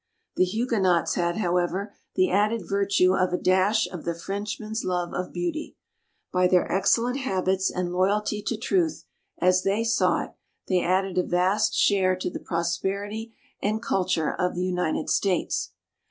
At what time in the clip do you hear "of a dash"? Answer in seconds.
3.15-3.85